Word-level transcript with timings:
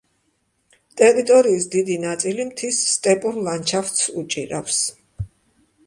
ტერიტორიის 1.01 1.67
დიდი 1.77 1.99
ნაწილი 2.07 2.47
მთის 2.49 2.81
სტეპურ 2.95 3.39
ლანდშაფტს 3.49 4.13
უჭირავს. 4.23 4.85